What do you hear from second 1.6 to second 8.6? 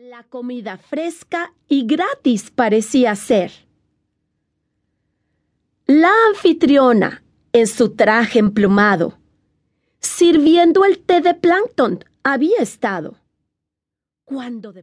y gratis parecía ser. La anfitriona, en su traje